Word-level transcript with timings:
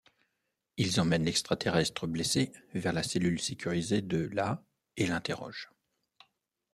Ils 0.77 0.99
emmènent 0.99 1.25
l'extra-terrestre 1.25 2.07
blessé 2.07 2.51
vers 2.73 2.91
la 2.91 3.03
cellule 3.03 3.39
sécurisée 3.39 4.01
de 4.01 4.27
la 4.33 4.65
et 4.97 5.05
l'interrogent. 5.05 5.69